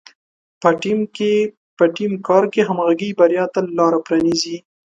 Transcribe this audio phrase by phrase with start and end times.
[1.77, 4.57] په ټیم کار کې همغږي بریا ته لاره پرانیزي.